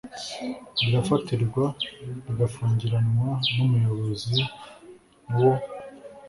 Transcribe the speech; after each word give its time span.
rirafatirwa 0.79 1.63
rigafungiranwa 2.25 3.29
n 3.53 3.55
Umuyobozi 3.65 4.37
wo 5.37 5.51